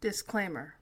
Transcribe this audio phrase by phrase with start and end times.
[0.00, 0.74] Disclaimer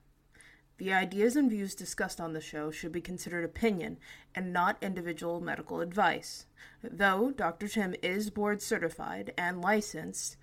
[0.77, 3.97] The ideas and views discussed on the show should be considered opinion
[4.35, 6.45] and not individual medical advice.
[6.83, 7.67] Though Dr.
[7.67, 10.37] Tim is board certified and licensed,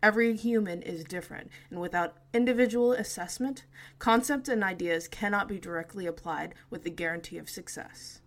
[0.00, 3.66] every human is different, and without individual assessment,
[3.98, 8.20] concepts and ideas cannot be directly applied with the guarantee of success.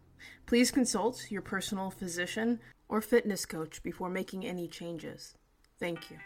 [0.45, 2.59] Please consult your personal physician
[2.89, 5.35] or fitness coach before making any changes.
[5.79, 6.17] Thank you.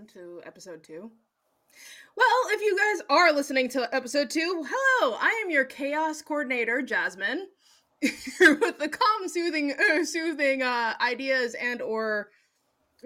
[0.00, 1.10] Listened to episode two.
[2.16, 6.80] Well, if you guys are listening to episode two, hello, I am your chaos coordinator,
[6.82, 7.48] Jasmine,
[8.02, 12.30] with the calm, soothing, uh, soothing uh, ideas and or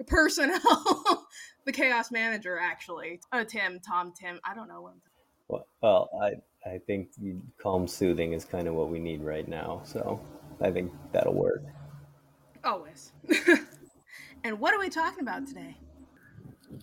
[0.07, 1.27] personnel.
[1.65, 4.39] the chaos manager, actually, uh, Tim, Tom, Tim.
[4.45, 4.93] I don't know what.
[4.93, 5.01] I'm
[5.49, 7.09] Well, well, I I think
[7.61, 9.81] calm soothing is kind of what we need right now.
[9.83, 10.21] So
[10.61, 11.63] I think that'll work.
[12.63, 13.11] Always.
[14.43, 15.77] and what are we talking about today?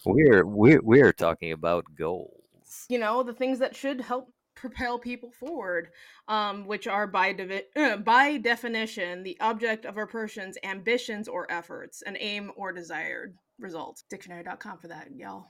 [0.05, 2.87] We're we're we're talking about goals.
[2.89, 5.89] you know the things that should help propel people forward
[6.29, 11.51] um, which are by devi- uh, by definition the object of a person's ambitions or
[11.51, 15.49] efforts an aim or desired result dictionary.com for that y'all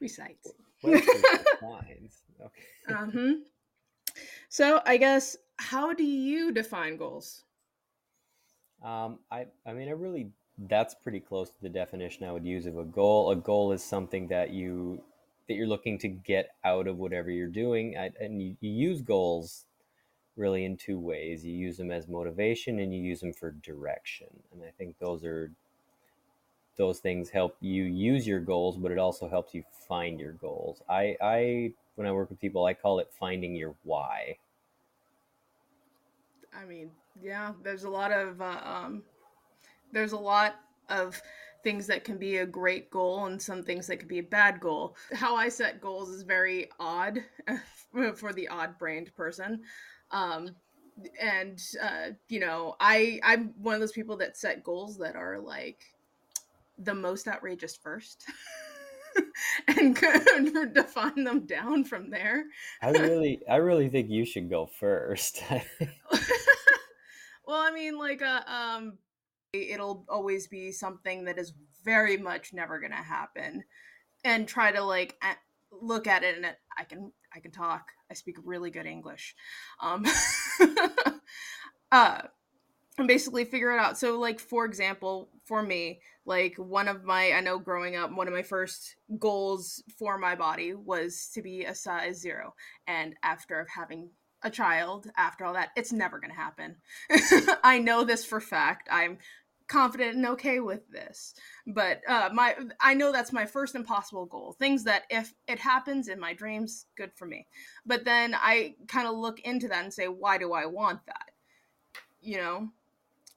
[0.00, 0.38] recite
[0.82, 2.22] lines?
[2.40, 2.94] Okay.
[2.94, 3.32] uh-huh.
[4.48, 7.44] so i guess how do you define goals
[8.82, 10.30] Um, I, I mean, I really,
[10.66, 13.30] that's pretty close to the definition I would use of a goal.
[13.30, 15.00] A goal is something that you,
[15.46, 17.96] that you're looking to get out of whatever you're doing.
[17.96, 19.66] I, and you, you use goals
[20.36, 21.44] really in two ways.
[21.44, 24.28] You use them as motivation and you use them for direction.
[24.52, 25.52] And I think those are,
[26.76, 30.82] those things help you use your goals, but it also helps you find your goals.
[30.88, 34.38] I, I, when I work with people, I call it finding your why.
[36.54, 36.90] I mean,
[37.22, 39.02] yeah, there's a lot of uh, um,
[39.92, 40.56] there's a lot
[40.88, 41.20] of
[41.62, 44.60] things that can be a great goal and some things that could be a bad
[44.60, 44.96] goal.
[45.12, 47.24] How I set goals is very odd
[48.14, 49.62] for the odd-brained person.
[50.10, 50.50] Um,
[51.20, 55.38] and uh, you know, I I'm one of those people that set goals that are
[55.38, 55.80] like
[56.78, 58.24] the most outrageous first.
[59.68, 62.44] and kind define them down from there.
[62.82, 65.42] I really, I really think you should go first.
[67.46, 68.98] well, I mean, like, uh, um,
[69.52, 71.52] it'll always be something that is
[71.84, 73.64] very much never gonna happen,
[74.24, 75.16] and try to like
[75.70, 77.90] look at it and it, I can, I can talk.
[78.10, 79.34] I speak really good English,
[79.80, 80.04] um,
[81.92, 82.22] uh,
[82.98, 83.98] and basically figure it out.
[83.98, 88.28] So, like, for example, for me, like one of my, I know growing up, one
[88.28, 92.54] of my first goals for my body was to be a size zero,
[92.86, 94.10] and after having
[94.42, 96.76] a child after all that it's never going to happen.
[97.64, 99.18] I know this for fact i'm
[99.68, 101.34] confident and okay with this
[101.66, 106.08] but uh my i know that's my first impossible goal things that if it happens
[106.08, 107.46] in my dreams good for me
[107.84, 111.30] but then i kind of look into that and say why do i want that?
[112.20, 112.68] You know?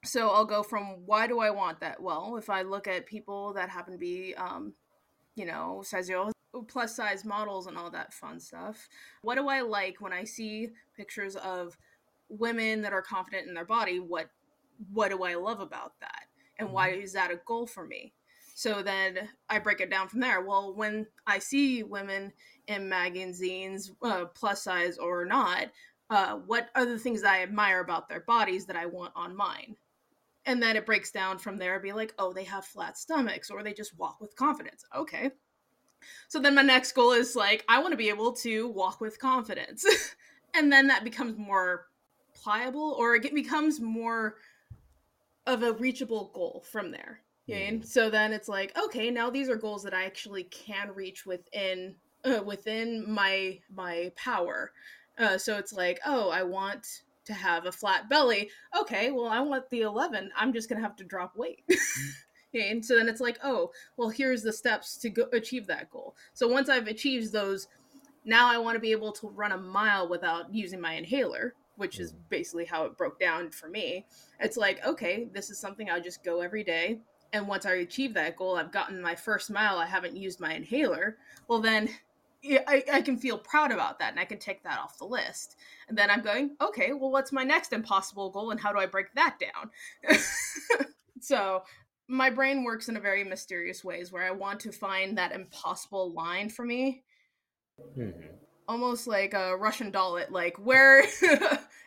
[0.06, 2.01] So i'll go from why do i want that?
[2.01, 4.73] Well if i look at people that happen to be um
[5.41, 6.31] you know size zero
[6.68, 8.88] plus size models and all that fun stuff.
[9.24, 11.75] What do I like when I see pictures of
[12.29, 14.00] women that are confident in their body?
[14.00, 14.30] What
[14.94, 16.25] what do I love about that?
[16.59, 18.13] And why is that a goal for me?
[18.53, 20.41] So then I break it down from there.
[20.41, 22.31] Well, when I see women
[22.68, 25.72] in magazines, uh, plus size or not,
[26.12, 29.35] uh, what are the things that I admire about their bodies that I want on
[29.35, 29.75] mine?
[30.46, 31.79] And then it breaks down from there.
[31.79, 34.84] Be like, oh, they have flat stomachs, or they just walk with confidence.
[34.96, 35.31] Okay,
[36.28, 39.19] so then my next goal is like, I want to be able to walk with
[39.19, 39.85] confidence.
[40.53, 41.88] and then that becomes more
[42.34, 44.35] pliable or it becomes more
[45.46, 47.22] of a reachable goal from there.
[47.46, 47.84] You know what I mean?
[47.84, 51.95] So then it's like, okay, now these are goals that I actually can reach within
[52.24, 54.71] uh, within my my power.
[55.18, 57.01] Uh, so it's like, oh, I want
[57.33, 58.50] to have a flat belly.
[58.80, 60.31] Okay, well, I want the 11.
[60.36, 61.63] I'm just gonna have to drop weight.
[62.54, 66.16] and so then it's like oh well here's the steps to go achieve that goal
[66.33, 67.68] so once i've achieved those
[68.25, 72.00] now i want to be able to run a mile without using my inhaler which
[72.00, 72.18] is mm.
[72.30, 74.06] basically how it broke down for me
[74.39, 77.00] it's like okay this is something i just go every day
[77.34, 80.54] and once i achieve that goal i've gotten my first mile i haven't used my
[80.54, 81.18] inhaler
[81.48, 81.89] well then
[82.43, 85.57] I, I can feel proud about that and I can take that off the list.
[85.88, 88.88] And then I'm going, okay, well, what's my next impossible goal and how do I
[88.88, 90.17] break that down?
[91.21, 91.63] so
[92.07, 96.13] my brain works in a very mysterious ways where I want to find that impossible
[96.13, 97.03] line for me.
[97.97, 98.21] Mm-hmm.
[98.67, 100.17] Almost like a Russian doll.
[100.17, 101.03] It like where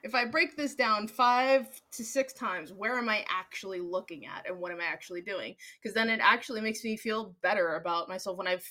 [0.03, 4.47] if I break this down five to six times, where am I actually looking at
[4.49, 5.57] and what am I actually doing?
[5.83, 8.71] Because then it actually makes me feel better about myself when I've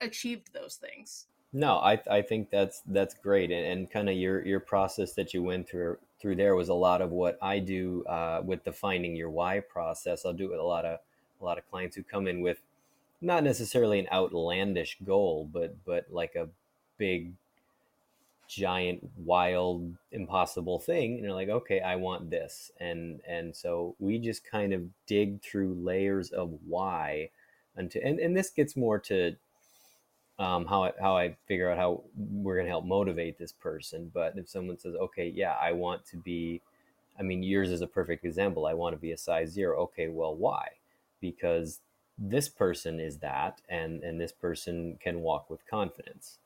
[0.00, 1.26] achieved those things.
[1.52, 5.32] No, I I think that's that's great, and, and kind of your your process that
[5.32, 8.72] you went through through there was a lot of what I do uh, with the
[8.72, 10.24] finding your why process.
[10.24, 10.98] I'll do it with a lot of
[11.40, 12.58] a lot of clients who come in with
[13.20, 16.48] not necessarily an outlandish goal, but but like a
[16.98, 17.32] big,
[18.48, 24.18] giant, wild, impossible thing, and they're like, okay, I want this, and and so we
[24.18, 27.30] just kind of dig through layers of why,
[27.76, 29.36] until and and this gets more to
[30.38, 34.10] um, how I, how I figure out how we're going to help motivate this person.
[34.12, 36.60] But if someone says, okay, yeah, I want to be,
[37.18, 38.66] I mean, yours is a perfect example.
[38.66, 39.80] I want to be a size zero.
[39.84, 40.68] Okay, well, why?
[41.20, 41.80] Because
[42.18, 46.38] this person is that, and and this person can walk with confidence.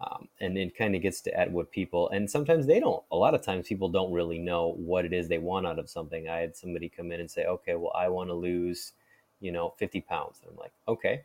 [0.00, 3.16] Um, and it kind of gets to at what people and sometimes they don't a
[3.16, 6.28] lot of times people don't really know what it is they want out of something
[6.28, 8.92] i had somebody come in and say okay well i want to lose
[9.40, 11.22] you know 50 pounds and i'm like okay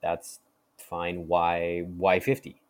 [0.00, 0.38] that's
[0.78, 1.28] fine.
[1.28, 2.60] Why why fifty?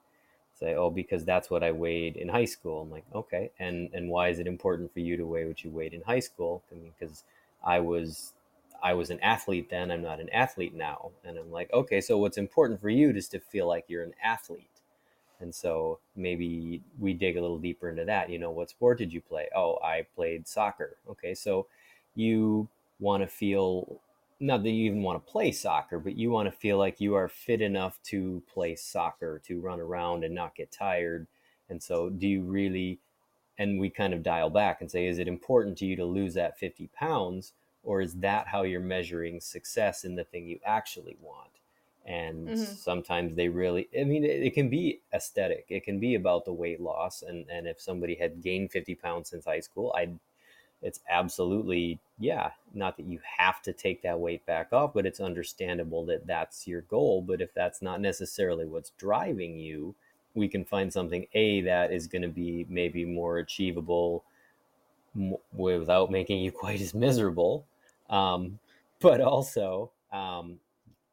[0.58, 2.82] Say, oh, because that's what I weighed in high school.
[2.82, 5.70] I'm like, okay, and and why is it important for you to weigh what you
[5.70, 6.62] weighed in high school?
[6.70, 7.24] I mean, because
[7.64, 8.34] I was
[8.82, 9.90] I was an athlete then.
[9.90, 13.28] I'm not an athlete now, and I'm like, okay, so what's important for you is
[13.28, 14.68] to feel like you're an athlete.
[15.40, 18.30] And so maybe we dig a little deeper into that.
[18.30, 19.48] You know, what sport did you play?
[19.54, 20.96] Oh, I played soccer.
[21.10, 21.66] Okay, so
[22.14, 22.68] you
[23.00, 24.00] want to feel
[24.40, 27.14] not that you even want to play soccer, but you want to feel like you
[27.14, 31.26] are fit enough to play soccer, to run around and not get tired.
[31.68, 32.98] And so, do you really,
[33.58, 36.34] and we kind of dial back and say, is it important to you to lose
[36.34, 37.52] that 50 pounds,
[37.82, 41.50] or is that how you're measuring success in the thing you actually want?
[42.06, 42.74] And mm-hmm.
[42.74, 46.52] sometimes they really, I mean, it, it, can be aesthetic, it can be about the
[46.52, 47.22] weight loss.
[47.22, 50.18] And, and if somebody had gained 50 pounds since high school, I'd
[50.84, 55.18] it's absolutely yeah not that you have to take that weight back off but it's
[55.18, 57.22] understandable that that's your goal.
[57.22, 59.94] But if that's not necessarily what's driving you
[60.34, 64.24] we can find something a that is going to be maybe more achievable
[65.16, 67.64] m- without making you quite as miserable.
[68.10, 68.58] Um,
[69.00, 70.58] but also um,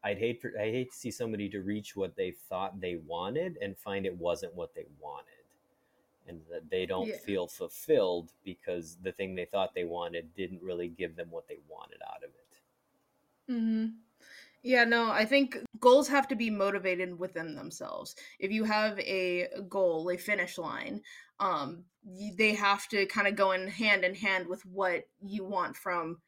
[0.04, 3.58] I'd hate for I hate to see somebody to reach what they thought they wanted
[3.62, 5.41] and find it wasn't what they wanted
[6.26, 7.16] and that they don't yeah.
[7.24, 11.58] feel fulfilled because the thing they thought they wanted didn't really give them what they
[11.68, 13.52] wanted out of it.
[13.52, 13.86] Mm-hmm.
[14.62, 18.14] Yeah, no, I think goals have to be motivated within themselves.
[18.38, 21.02] If you have a goal, a finish line,
[21.40, 21.84] um,
[22.36, 26.18] they have to kind of go in hand in hand with what you want from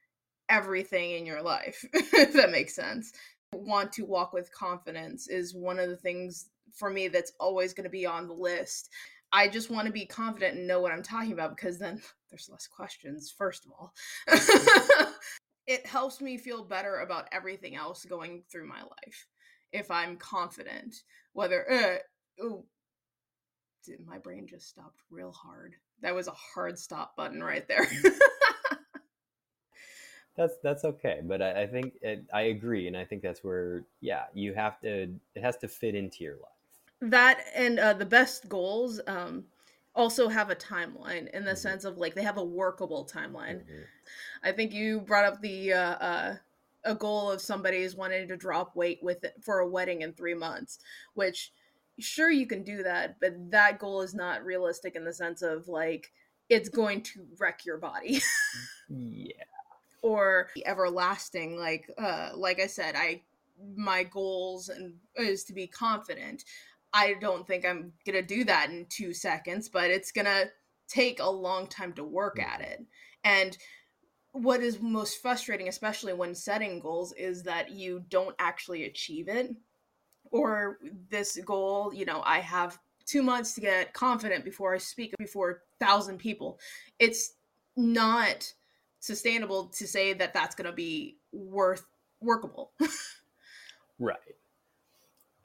[0.49, 3.13] everything in your life, if that makes sense.
[3.53, 7.85] Want to walk with confidence is one of the things for me that's always going
[7.85, 8.91] to be on the list.
[9.35, 12.01] I just want to be confident and know what I'm talking about because then
[12.31, 13.93] there's less questions, first of all.
[15.67, 19.27] it helps me feel better about everything else going through my life
[19.73, 20.95] if I'm confident.
[21.33, 22.65] Whether, uh, ooh,
[24.07, 25.75] my brain just stopped real hard?
[26.01, 27.89] That was a hard stop button right there.
[30.37, 33.85] that's that's okay, but I, I think it, I agree, and I think that's where
[34.01, 35.13] yeah, you have to.
[35.35, 36.54] It has to fit into your life
[37.01, 39.45] that and uh, the best goals um,
[39.95, 41.59] also have a timeline in the mm-hmm.
[41.59, 43.63] sense of like they have a workable timeline.
[43.63, 43.83] Mm-hmm.
[44.43, 46.37] I think you brought up the uh, uh,
[46.85, 50.35] a goal of somebody's wanting to drop weight with it for a wedding in three
[50.35, 50.79] months,
[51.15, 51.53] which
[51.99, 55.69] sure you can do that, but that goal is not realistic in the sense of
[55.69, 56.13] like
[56.49, 58.21] it's going to wreck your body.
[58.89, 59.33] yeah.
[60.03, 63.23] Or everlasting, like uh, like I said, I
[63.77, 66.45] my goals and is to be confident
[66.95, 70.49] I don't think I'm going to do that in two seconds, but it's going to
[70.89, 72.71] take a long time to work at mm-hmm.
[72.71, 72.87] it.
[73.25, 73.59] And
[74.31, 79.55] what is most frustrating, especially when setting goals, is that you don't actually achieve it.
[80.31, 80.79] Or
[81.11, 85.63] this goal, you know, I have two months to get confident before I speak before
[85.81, 86.59] thousand people.
[86.99, 87.35] It's
[87.77, 88.53] not
[89.01, 91.85] sustainable to say that that's going to be worth
[92.21, 92.73] workable.
[93.99, 94.19] right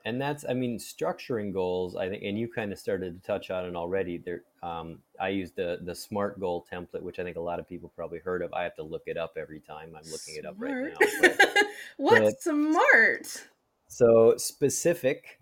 [0.06, 3.52] and that's i mean structuring goals i think and you kind of started to touch
[3.52, 7.38] on it already there um, i use the the smart goal template which i think
[7.38, 9.94] a lot of people probably heard of i have to look it up every time
[9.96, 10.40] i'm looking smart.
[10.40, 11.66] it up right now but,
[11.98, 13.48] what's but, smart
[13.88, 15.40] so specific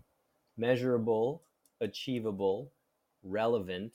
[0.58, 1.44] measurable
[1.82, 2.72] achievable
[3.24, 3.94] relevant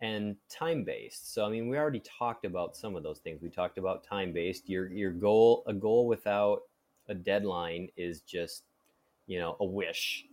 [0.00, 1.34] and time based.
[1.34, 3.42] So I mean, we already talked about some of those things.
[3.42, 4.68] We talked about time based.
[4.68, 6.60] Your your goal a goal without
[7.08, 8.64] a deadline is just
[9.28, 10.26] you know a wish.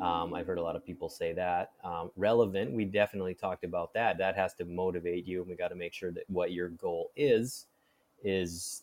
[0.00, 1.72] Um, I've heard a lot of people say that.
[1.82, 4.18] Um, relevant, we definitely talked about that.
[4.18, 7.10] That has to motivate you, and we got to make sure that what your goal
[7.16, 7.66] is
[8.22, 8.82] is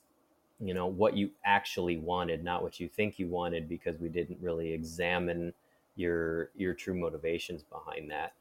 [0.59, 4.39] you know what you actually wanted, not what you think you wanted, because we didn't
[4.41, 5.53] really examine
[5.95, 8.33] your your true motivations behind that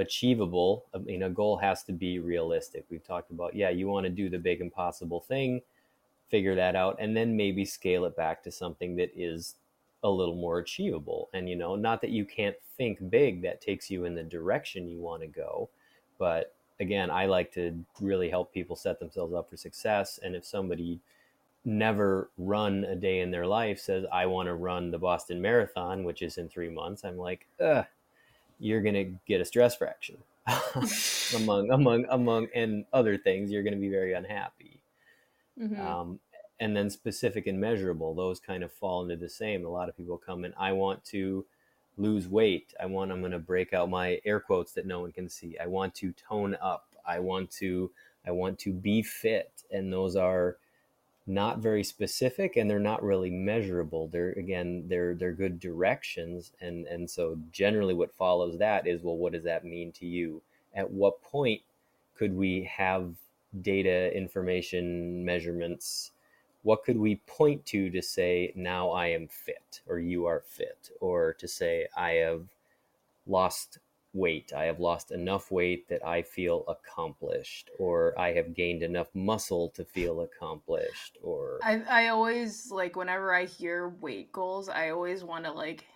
[0.00, 0.86] achievable.
[0.94, 2.84] I mean, a goal has to be realistic.
[2.90, 5.60] We've talked about, yeah, you want to do the big impossible thing,
[6.28, 9.56] figure that out, and then maybe scale it back to something that is
[10.02, 11.28] a little more achievable.
[11.34, 14.88] And, you know, not that you can't think big that takes you in the direction
[14.88, 15.68] you want to go,
[16.18, 20.18] but again, I like to really help people set themselves up for success.
[20.22, 21.00] And if somebody
[21.64, 26.04] never run a day in their life says, I want to run the Boston Marathon,
[26.04, 27.84] which is in three months, I'm like, ugh,
[28.60, 30.18] you're going to get a stress fraction
[31.36, 34.80] among among among and other things you're going to be very unhappy
[35.60, 35.80] mm-hmm.
[35.80, 36.20] um,
[36.60, 39.64] and then specific and measurable those kind of fall into the same.
[39.64, 41.44] A lot of people come in i want to
[41.96, 42.72] lose weight.
[42.80, 45.56] I want i'm going to break out my air quotes that no one can see.
[45.58, 46.86] I want to tone up.
[47.06, 47.90] I want to
[48.26, 49.64] i want to be fit.
[49.72, 50.58] And those are
[51.26, 54.08] not very specific and they're not really measurable.
[54.08, 59.16] They're again they're they're good directions and and so generally what follows that is well
[59.16, 60.42] what does that mean to you?
[60.74, 61.62] At what point
[62.16, 63.14] could we have
[63.62, 66.12] data information measurements
[66.62, 70.90] what could we point to to say now i am fit or you are fit
[71.00, 72.46] or to say i have
[73.26, 73.78] lost
[74.12, 74.52] weight.
[74.52, 79.70] I have lost enough weight that I feel accomplished, or I have gained enough muscle
[79.70, 85.22] to feel accomplished, or I, I always like whenever I hear weight goals, I always
[85.24, 85.86] want to like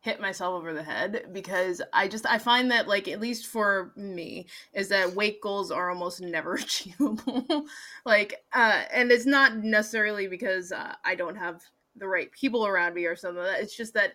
[0.00, 3.92] hit myself over the head because I just I find that like at least for
[3.96, 7.66] me is that weight goals are almost never achievable.
[8.04, 11.62] like uh and it's not necessarily because uh, I don't have
[11.96, 13.42] the right people around me or something.
[13.44, 14.14] It's just that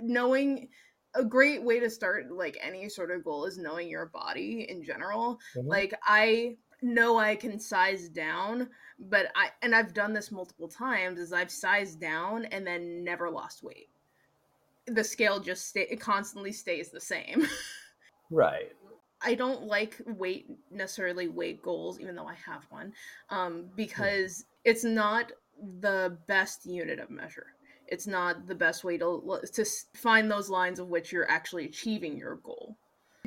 [0.00, 0.68] knowing
[1.14, 4.82] a great way to start like any sort of goal is knowing your body in
[4.82, 5.38] general.
[5.56, 5.68] Mm-hmm.
[5.68, 11.18] Like I know I can size down, but I and I've done this multiple times
[11.18, 13.88] is I've sized down and then never lost weight.
[14.86, 17.46] The scale just stay it constantly stays the same.
[18.30, 18.72] right.
[19.22, 22.92] I don't like weight necessarily weight goals, even though I have one,
[23.30, 24.44] um, because mm.
[24.64, 25.32] it's not
[25.80, 27.54] the best unit of measure
[27.86, 29.64] it's not the best way to to
[29.94, 32.76] find those lines of which you're actually achieving your goal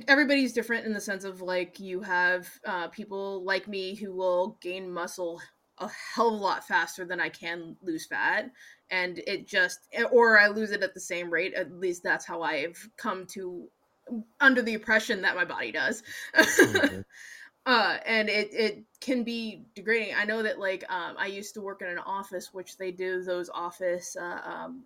[0.08, 4.58] everybody's different in the sense of like you have uh, people like me who will
[4.62, 5.42] gain muscle
[5.80, 8.52] a hell of a lot faster than I can lose fat.
[8.90, 9.80] And it just,
[10.12, 11.54] or I lose it at the same rate.
[11.54, 13.68] At least that's how I've come to
[14.40, 16.04] under the impression that my body does.
[16.36, 17.02] mm-hmm.
[17.66, 20.16] uh, and it, it can be degrading.
[20.18, 23.24] I know that like um, I used to work in an office, which they do
[23.24, 24.16] those office.
[24.16, 24.84] Uh, um,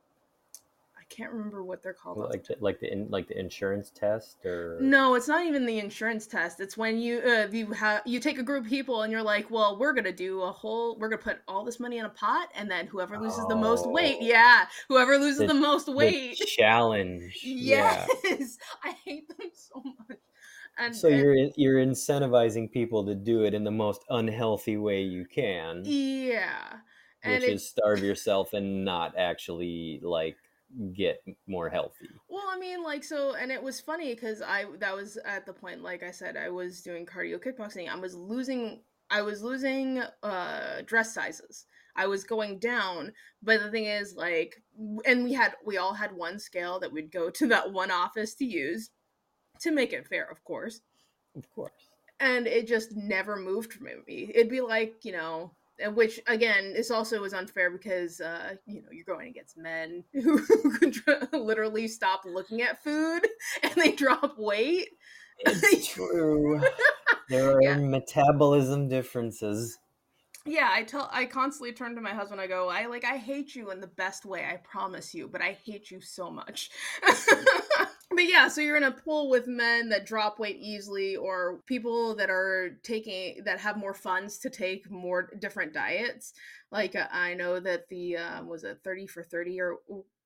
[1.12, 2.18] can't remember what they're called.
[2.18, 5.80] Like the, like the in, like the insurance test or no, it's not even the
[5.80, 6.60] insurance test.
[6.60, 9.51] It's when you uh, you have you take a group of people and you're like,
[9.51, 12.50] well, we're gonna do a whole, we're gonna put all this money in a pot,
[12.56, 14.25] and then whoever loses oh, the most weight, oh.
[14.25, 17.39] yeah, whoever loses the, the most weight, the challenge.
[17.44, 18.38] yes, yeah.
[18.84, 20.18] I hate them so much.
[20.77, 25.25] And, so you're you're incentivizing people to do it in the most unhealthy way you
[25.25, 25.84] can.
[25.86, 26.77] Yeah.
[27.24, 30.38] And which it, is starve yourself and not actually like
[30.93, 32.09] get more healthy.
[32.29, 35.53] Well, I mean, like so, and it was funny because I that was at the
[35.53, 37.89] point, like I said, I was doing cardio kickboxing.
[37.89, 41.65] I was losing, I was losing uh dress sizes.
[41.95, 43.11] I was going down,
[43.43, 44.61] but the thing is, like,
[45.05, 48.35] and we had we all had one scale that we'd go to that one office
[48.35, 48.89] to use
[49.61, 50.81] to make it fair, of course.
[51.35, 51.71] Of course.
[52.19, 54.31] And it just never moved from me.
[54.33, 55.53] It'd be like, you know,
[55.89, 60.41] which again, this also is unfair because, uh, you know, you're going against men who
[61.33, 63.27] literally stop looking at food
[63.63, 64.89] and they drop weight.
[65.39, 66.61] It's true.
[67.29, 67.77] there are yeah.
[67.77, 69.77] metabolism differences.
[70.45, 72.41] Yeah, I tell I constantly turn to my husband.
[72.41, 75.41] I go, I like I hate you in the best way, I promise you, but
[75.41, 76.71] I hate you so much
[78.21, 82.15] but yeah, so you're in a pool with men that drop weight easily, or people
[82.17, 86.33] that are taking that have more funds to take more different diets.
[86.71, 89.77] Like uh, I know that the uh, was it thirty for thirty or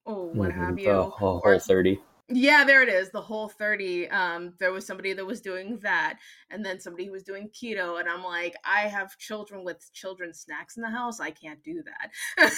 [0.06, 0.62] oh what mm-hmm.
[0.62, 2.02] have you, oh, whole, whole thirty.
[2.28, 4.10] Yeah, there it is, the whole 30.
[4.10, 6.18] Um, there was somebody that was doing that,
[6.50, 10.34] and then somebody who was doing keto, and I'm like, I have children with children
[10.34, 11.20] snacks in the house.
[11.20, 12.50] I can't do that.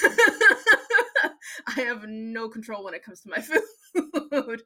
[1.68, 3.42] I have no control when it comes to my
[4.32, 4.64] food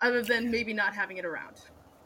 [0.00, 1.56] other than maybe not having it around.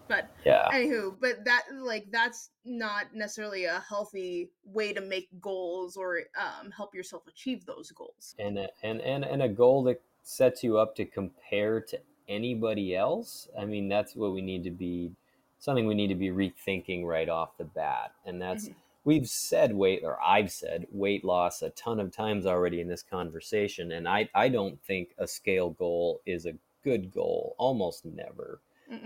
[0.09, 0.69] But Yeah.
[0.73, 6.71] anywho, but that like that's not necessarily a healthy way to make goals or um,
[6.71, 8.35] help yourself achieve those goals.
[8.39, 12.95] and a, and and and a goal that sets you up to compare to anybody
[12.95, 15.11] else i mean that's what we need to be
[15.59, 18.75] something we need to be rethinking right off the bat and that's Mhm.
[19.05, 23.03] we've said weight or i've said weight loss a ton of times already in this
[23.03, 26.53] conversation and i i don't think a scale goal is a
[26.85, 28.61] good goal almost never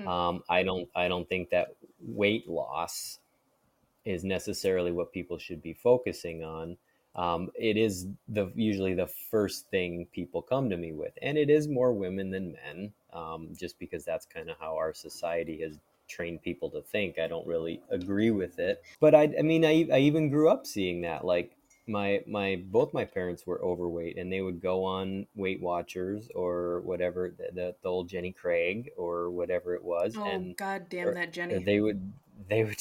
[0.07, 3.19] um, I don't I don't think that weight loss
[4.05, 6.77] is necessarily what people should be focusing on.
[7.15, 11.51] Um, it is the usually the first thing people come to me with, and it
[11.51, 15.79] is more women than men, um, just because that's kind of how our society has
[16.09, 17.19] trained people to think.
[17.19, 20.67] I don't really agree with it, but I I mean I I even grew up
[20.67, 25.27] seeing that like my my both my parents were overweight and they would go on
[25.35, 30.25] weight watchers or whatever the, the, the old jenny craig or whatever it was oh
[30.25, 31.63] and god damn or- that Jenny.
[31.63, 32.13] they would
[32.49, 32.79] they would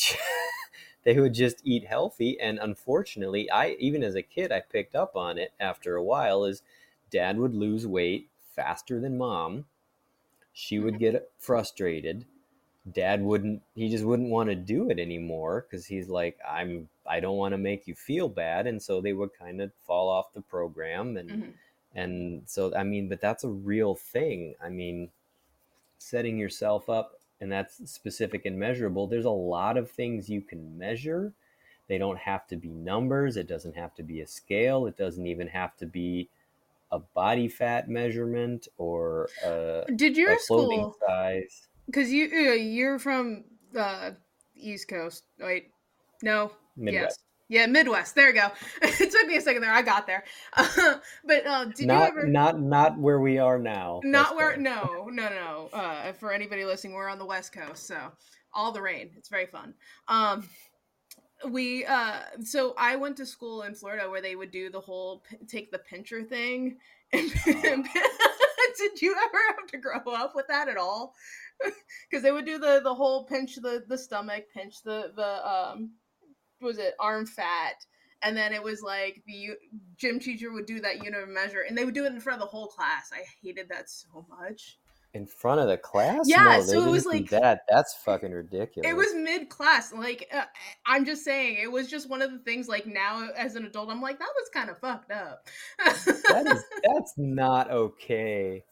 [1.04, 5.16] they would just eat healthy and unfortunately i even as a kid i picked up
[5.16, 6.62] on it after a while is
[7.10, 9.66] dad would lose weight faster than mom
[10.54, 11.16] she would mm-hmm.
[11.16, 12.26] get frustrated
[12.94, 17.20] dad wouldn't he just wouldn't want to do it anymore because he's like i'm i
[17.20, 18.66] don't want to make you feel bad.
[18.66, 21.54] And so they would kind of fall off the program and Mhm.
[21.94, 24.56] and so i mean but that's a real thing.
[24.64, 25.10] I mean
[26.00, 29.06] setting yourself up and that's specific and measurable.
[29.08, 31.34] There's a lot of things you can measure.
[31.88, 33.38] They don't have to be numbers.
[33.38, 34.88] It doesn't have to be a scale.
[34.88, 36.30] It doesn't even have to be
[36.92, 42.54] a body fat measurement or a, Did your a clothing school size because you uh,
[42.54, 44.18] you're from the
[44.56, 45.64] East Coast, right?
[46.24, 47.26] No, midwest Yes.
[47.52, 48.16] Yeah, Midwest.
[48.16, 48.48] There you go.
[48.82, 49.74] it took me a second there.
[49.74, 50.24] I got there.
[50.56, 52.28] but uh, did not you ever?
[52.28, 54.52] not not where we are now not where?
[54.52, 54.62] fair.
[54.62, 55.70] No, no, no.
[55.74, 58.14] Uh, for anybody listening, we're on the West Coast, so
[58.54, 59.10] all the rain.
[59.18, 59.74] It's very fun.
[60.08, 60.48] Um,
[61.50, 65.22] we uh, so I went to school in Florida where they would do the whole
[65.30, 66.78] p- take the pincher thing.
[68.78, 71.14] did you ever have to grow up with that at all?
[72.10, 75.92] Because they would do the the whole pinch the the stomach, pinch the the um,
[76.60, 77.76] was it arm fat,
[78.24, 79.52] and then it was like the
[79.96, 82.42] gym teacher would do that unit of measure, and they would do it in front
[82.42, 83.12] of the whole class.
[83.14, 84.80] I hated that so much.
[85.14, 88.90] In front of the class Yeah, no, so it was like- that that's fucking ridiculous
[88.90, 89.94] It was mid class.
[89.94, 90.44] Like uh,
[90.86, 92.68] I'm just saying, it was just one of the things.
[92.68, 95.48] Like now, as an adult, I'm like that was kind of fucked up.
[95.86, 96.64] that is
[96.96, 98.64] that's not okay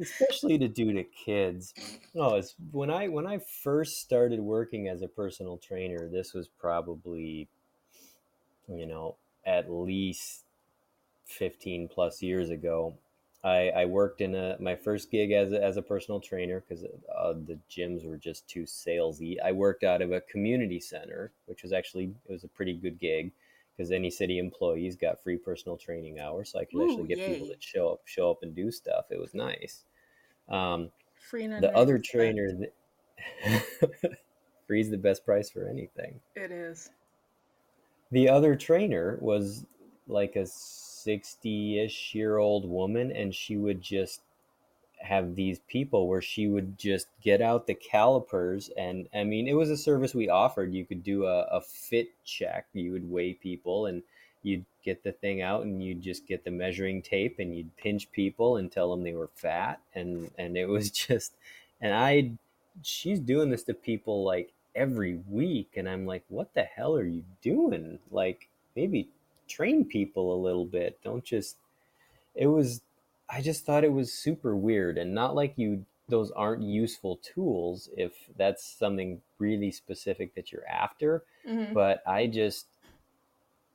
[0.00, 1.74] especially to do to kids
[2.16, 6.48] oh it's when i when i first started working as a personal trainer this was
[6.48, 7.48] probably
[8.68, 10.44] you know at least
[11.26, 12.94] 15 plus years ago
[13.44, 16.84] i i worked in a my first gig as a, as a personal trainer because
[16.84, 21.62] uh, the gyms were just too salesy i worked out of a community center which
[21.62, 23.32] was actually it was a pretty good gig
[23.76, 27.18] because any city employees got free personal training hours, so I could actually Ooh, get
[27.18, 27.48] people yay.
[27.48, 29.06] that show up, show up and do stuff.
[29.10, 29.84] It was nice.
[30.48, 33.64] Um, Free and the other trainer, that
[34.66, 36.20] free's the best price for anything.
[36.34, 36.90] It is.
[38.10, 39.64] The other trainer was
[40.06, 40.46] like a
[41.02, 44.20] sixty-ish year old woman, and she would just
[45.00, 49.54] have these people where she would just get out the calipers and i mean it
[49.54, 50.72] was a service we offered.
[50.72, 52.66] You could do a, a fit check.
[52.72, 54.02] You would weigh people and
[54.42, 58.10] you'd get the thing out and you'd just get the measuring tape and you'd pinch
[58.12, 61.34] people and tell them they were fat and and it was just
[61.80, 62.30] and i
[62.82, 67.04] she's doing this to people like every week and i'm like what the hell are
[67.04, 67.98] you doing?
[68.10, 69.08] Like maybe
[69.48, 71.56] train people a little bit don't just
[72.34, 72.82] it was
[73.28, 77.88] I just thought it was super weird and not like you those aren't useful tools
[77.96, 81.72] if that's something really specific that you're after Mhm.
[81.74, 82.66] but I just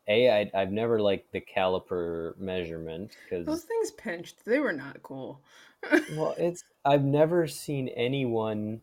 [0.07, 4.45] a I, I've never liked the caliper measurement because Those things pinched.
[4.45, 5.41] They were not cool.
[6.15, 8.81] well it's I've never seen anyone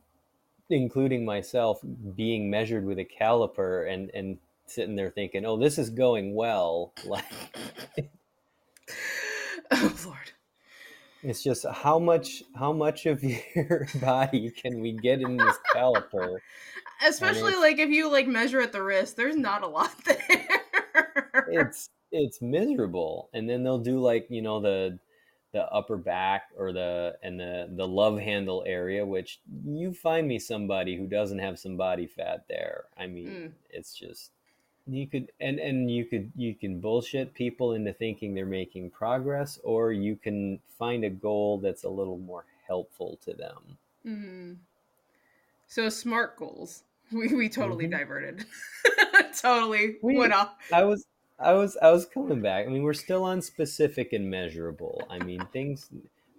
[0.71, 1.81] including myself
[2.17, 6.93] being measured with a caliper and and sitting there thinking oh this is going well
[7.05, 7.25] like
[9.71, 10.19] oh Lord.
[11.23, 13.25] It's just how much how much of
[13.55, 16.37] your body can we get in this caliper?
[17.07, 20.63] Especially like if you like measure at the wrist, there's not a lot there.
[21.49, 23.31] It's it's miserable.
[23.33, 24.99] And then they'll do like, you know, the
[25.53, 30.39] the upper back or the and the the love handle area, which you find me
[30.39, 32.85] somebody who doesn't have some body fat there.
[32.99, 33.53] I mean, Mm.
[33.71, 34.33] it's just
[34.87, 39.59] you could and and you could you can bullshit people into thinking they're making progress
[39.65, 43.79] or you can find a goal that's a little more helpful to them.
[44.07, 44.57] Mhm.
[45.67, 46.83] So smart goals.
[47.13, 47.91] We we totally Mhm.
[47.91, 48.47] diverted.
[49.37, 50.55] totally We- went off.
[50.73, 51.07] I was
[51.39, 52.67] I was I was coming back.
[52.67, 55.07] I mean, we're still on specific and measurable.
[55.11, 55.91] I mean, things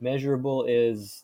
[0.02, 1.24] measurable is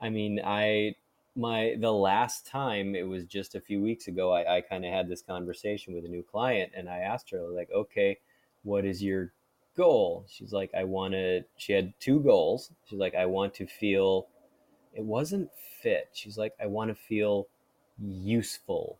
[0.00, 0.94] I mean, I
[1.36, 4.92] my the last time it was just a few weeks ago I, I kind of
[4.92, 8.18] had this conversation with a new client and I asked her like, "Okay,
[8.62, 9.32] what is your
[9.76, 12.70] goal?" She's like, "I want to she had two goals.
[12.86, 14.28] She's like, "I want to feel
[14.94, 15.50] it wasn't
[15.82, 16.08] fit.
[16.12, 17.46] She's like, "I want to feel
[17.98, 18.98] useful."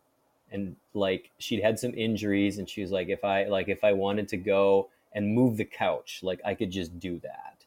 [0.51, 3.91] and like she'd had some injuries and she was like if i like if i
[3.91, 7.65] wanted to go and move the couch like i could just do that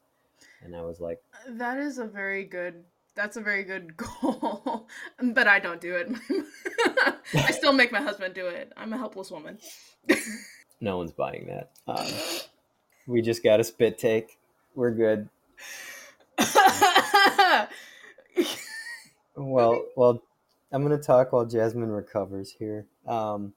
[0.63, 2.85] and i was like That is a very good.
[3.21, 4.89] That's a very good goal,
[5.23, 6.09] but I don't do it.
[7.35, 8.73] I still make my husband do it.
[8.79, 9.59] I'm a helpless woman.
[10.81, 12.07] no one's buying that um,
[13.07, 14.39] we just got a spit take
[14.75, 15.29] we're good
[19.37, 20.23] well well
[20.73, 23.53] i'm to talk while jasmine recovers here um,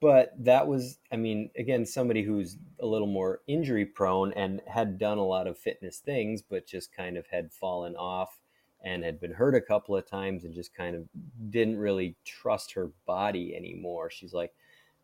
[0.00, 4.98] but that was i mean again somebody who's a little more injury prone and had
[4.98, 8.40] done a lot of fitness things but just kind of had fallen off
[8.84, 11.02] and had been hurt a couple of times and just kind of
[11.50, 14.10] didn't really trust her body anymore.
[14.10, 14.52] She's like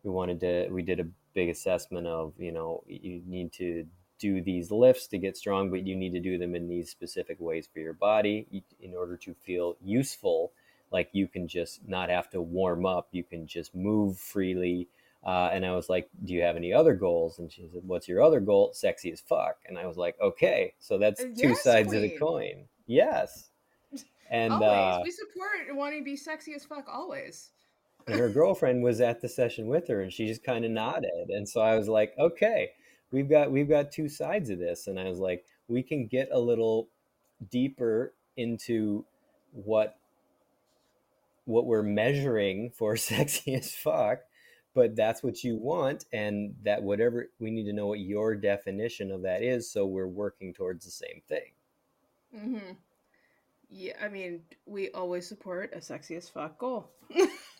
[0.03, 3.85] we wanted to we did a big assessment of you know you need to
[4.17, 7.37] do these lifts to get strong but you need to do them in these specific
[7.39, 10.51] ways for your body in order to feel useful.
[10.91, 13.09] Like you can just not have to warm up.
[13.11, 14.87] You can just move freely.
[15.25, 17.39] Uh, and i was like do you have any other goals?
[17.39, 18.71] And she said what's your other goal?
[18.73, 19.57] Sexy as fuck.
[19.65, 22.65] And i was like okay so that's two yes, sides of the coin.
[22.87, 23.49] Yes
[24.29, 26.85] and always, uh, we support wanting to be sexy as fuck.
[26.91, 27.51] Always.
[28.07, 31.29] and her girlfriend was at the session with her and she just kind of nodded
[31.29, 32.71] and so i was like okay
[33.11, 36.29] we've got we've got two sides of this and i was like we can get
[36.31, 36.87] a little
[37.49, 39.05] deeper into
[39.51, 39.97] what
[41.45, 44.19] what we're measuring for sexy as fuck
[44.73, 49.11] but that's what you want and that whatever we need to know what your definition
[49.11, 51.51] of that is so we're working towards the same thing
[52.35, 52.73] Mm-hmm.
[53.69, 56.91] Yeah, I mean, we always support a sexy as fuck goal.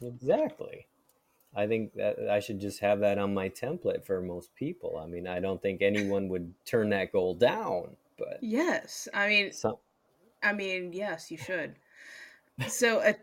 [0.02, 0.88] Exactly.
[1.56, 5.02] I think that I should just have that on my template for most people.
[5.02, 9.54] I mean, I don't think anyone would turn that goal down, but Yes, I mean,
[9.54, 9.78] some,
[10.44, 11.76] I mean, yes, you should.
[12.68, 13.16] So, a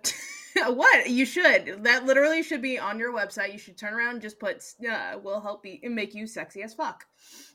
[0.73, 3.53] what you should that literally should be on your website.
[3.53, 6.75] You should turn around, and just put uh, will help you make you sexy as
[6.75, 7.05] fuck,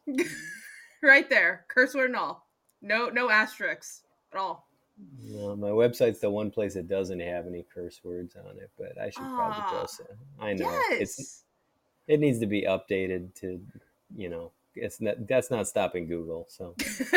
[1.03, 2.47] right there, curse word and all.
[2.81, 4.66] No, no asterisks at all.
[5.23, 8.99] No, my website's the one place that doesn't have any curse words on it, but
[8.99, 10.01] I should probably Ah, just.
[10.39, 11.43] I know it's
[12.07, 13.61] it needs to be updated to,
[14.15, 16.45] you know, it's not that's not stopping Google.
[16.49, 16.75] So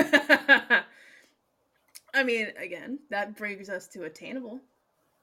[2.12, 4.60] I mean, again, that brings us to attainable.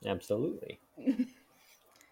[0.05, 0.79] absolutely.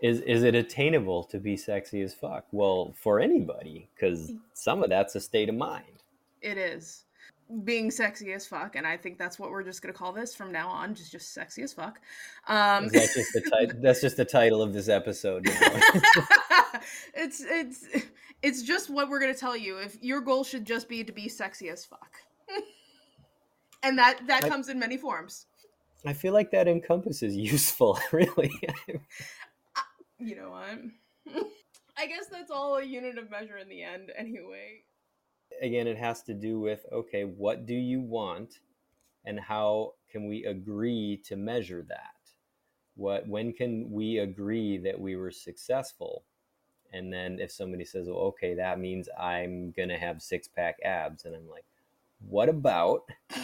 [0.01, 2.45] Is is it attainable to be sexy as fuck?
[2.51, 6.03] Well, for anybody, because some of that's a state of mind.
[6.41, 7.04] It is
[7.63, 10.51] being sexy as fuck, and I think that's what we're just gonna call this from
[10.51, 10.95] now on.
[10.95, 11.99] Just just sexy as fuck.
[12.47, 13.77] Um, Is that just the title?
[13.81, 15.47] That's just the title of this episode.
[17.15, 17.85] It's it's
[18.43, 19.77] it's just what we're gonna tell you.
[19.77, 22.11] If your goal should just be to be sexy as fuck,
[23.83, 25.45] and that that I- comes in many forms.
[26.05, 28.51] I feel like that encompasses useful, really.
[30.19, 31.45] You know what?
[31.97, 34.83] I guess that's all a unit of measure in the end, anyway.
[35.61, 38.59] Again, it has to do with okay, what do you want,
[39.25, 42.15] and how can we agree to measure that?
[42.95, 46.23] What when can we agree that we were successful?
[46.93, 51.25] And then if somebody says, well, okay, that means I'm gonna have six pack abs,
[51.25, 51.65] and I'm like,
[52.19, 53.01] what about?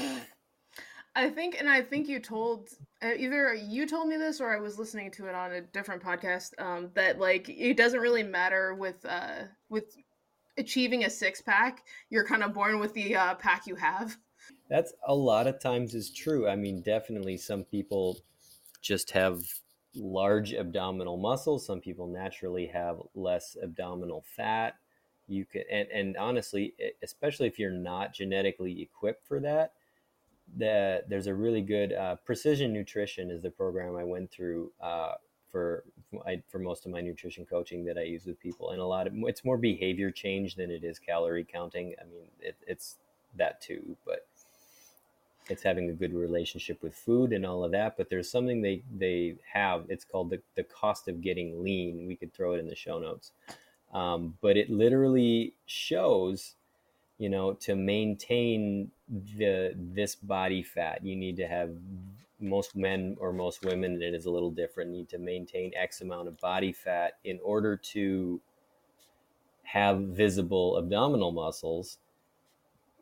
[1.15, 2.69] I think, and I think you told
[3.03, 6.01] uh, either you told me this or I was listening to it on a different
[6.01, 6.51] podcast.
[6.57, 9.97] Um, that like it doesn't really matter with uh with
[10.57, 11.83] achieving a six pack.
[12.09, 14.17] You're kind of born with the uh, pack you have.
[14.69, 16.47] That's a lot of times is true.
[16.47, 18.17] I mean, definitely some people
[18.81, 19.41] just have
[19.95, 21.65] large abdominal muscles.
[21.65, 24.75] Some people naturally have less abdominal fat.
[25.27, 29.73] You can, and, and honestly, especially if you're not genetically equipped for that,
[30.57, 35.13] that there's a really good uh, precision nutrition is the program I went through uh,
[35.51, 35.83] for
[36.25, 39.07] I, for most of my nutrition coaching that I use with people, and a lot
[39.07, 41.93] of it's more behavior change than it is calorie counting.
[41.99, 42.97] I mean, it, it's
[43.37, 44.27] that too, but
[45.49, 47.97] it's having a good relationship with food and all of that.
[47.97, 49.85] But there's something they they have.
[49.89, 52.07] It's called the the cost of getting lean.
[52.07, 53.31] We could throw it in the show notes,
[53.93, 56.55] um, but it literally shows
[57.17, 58.91] you know to maintain
[59.37, 61.69] the this body fat you need to have
[62.41, 66.01] most men or most women, and it is a little different, need to maintain X
[66.01, 68.41] amount of body fat in order to
[69.63, 71.97] have visible abdominal muscles.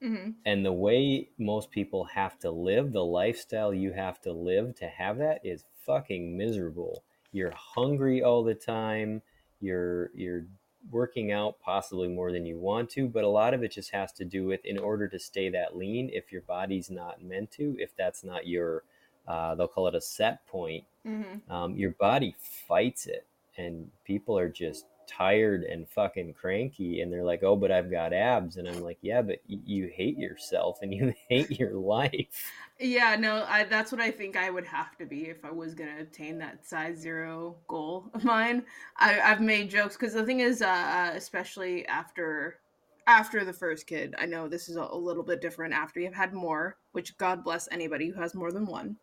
[0.01, 4.75] hmm And the way most people have to live, the lifestyle you have to live
[4.75, 7.03] to have that is fucking miserable.
[7.31, 9.21] You're hungry all the time.
[9.61, 10.45] You're you're
[10.91, 14.11] working out possibly more than you want to, but a lot of it just has
[14.13, 17.75] to do with in order to stay that lean, if your body's not meant to,
[17.79, 18.83] if that's not your
[19.29, 24.37] uh, they'll call it a set point, hmm um, your body fights it and people
[24.37, 28.67] are just tired and fucking cranky and they're like oh but i've got abs and
[28.69, 33.45] i'm like yeah but y- you hate yourself and you hate your life Yeah, no,
[33.47, 36.37] I, that's what I think I would have to be if I was gonna attain
[36.39, 38.65] that size zero goal of mine.
[38.97, 42.61] I, I've made jokes because the thing is, uh, uh, especially after
[43.07, 46.13] after the first kid, I know this is a, a little bit different after you've
[46.13, 46.77] had more.
[46.93, 48.97] Which God bless anybody who has more than one.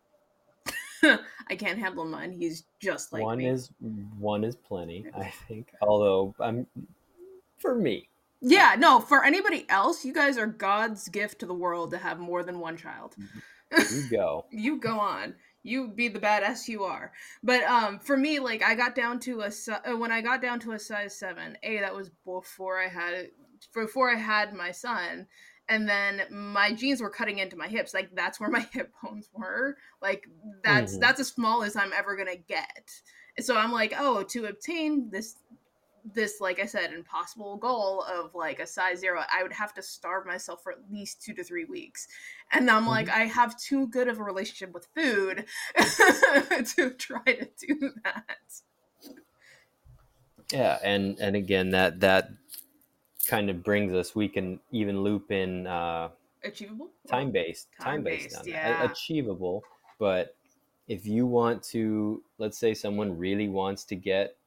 [1.49, 2.31] I can't handle mine.
[2.31, 3.47] He's just like one me.
[3.47, 3.71] is
[4.19, 6.67] one is plenty i think although i'm
[7.57, 8.07] for me
[8.39, 12.19] Yeah, no, for anybody else, you guys are God's gift to the world to have
[12.19, 13.15] more than one child.
[13.71, 15.33] you go you go on.
[15.63, 17.11] You be the badass you are.
[17.43, 20.59] But um, for me, like I got down to a uh, when I got down
[20.61, 21.57] to a size seven.
[21.63, 23.29] A that was before I had
[23.73, 25.27] before I had my son,
[25.69, 27.93] and then my jeans were cutting into my hips.
[27.93, 29.77] Like that's where my hip bones were.
[30.01, 30.27] Like
[30.63, 31.01] that's Mhm.
[31.01, 32.91] that's as small as I'm ever gonna get.
[33.37, 35.35] And so I'm like, oh, to obtain this
[36.13, 39.81] this like i said impossible goal of like a size zero i would have to
[39.81, 42.07] starve myself for at least two to three weeks
[42.51, 45.45] and i'm like i have too good of a relationship with food
[45.77, 48.37] to try to do that
[50.51, 52.29] yeah and and again that that
[53.27, 56.09] kind of brings us we can even loop in uh
[56.43, 58.81] achievable time based time Time-based, yeah.
[58.83, 58.91] that.
[58.91, 59.63] achievable
[59.99, 60.35] but
[60.87, 64.37] if you want to let's say someone really wants to get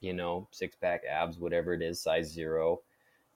[0.00, 2.80] you know six pack abs whatever it is size zero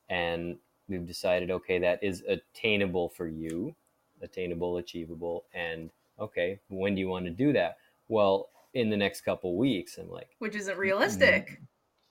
[0.09, 0.57] and
[0.89, 3.75] we've decided okay that is attainable for you
[4.23, 9.23] attainable achievable and okay when do you want to do that well in the next
[9.23, 11.61] couple weeks i'm like which isn't realistic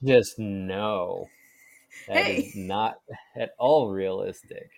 [0.04, 1.28] just no
[2.08, 2.54] that is Hey.
[2.56, 2.99] not
[3.36, 4.69] at all realistic.